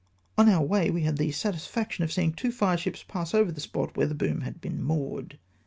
On 0.35 0.49
our 0.49 0.63
way 0.63 0.89
we 0.89 1.01
had 1.03 1.17
the 1.17 1.31
satisfaction 1.31 2.03
of 2.03 2.11
seeing 2.11 2.33
two 2.33 2.51
fireships 2.51 3.03
pass 3.07 3.35
over 3.35 3.51
the 3.51 3.61
spot 3.61 3.95
where 3.95 4.07
the 4.07 4.15
boom 4.15 4.41
had 4.41 4.59
been 4.59 4.81
moored. 4.81 5.37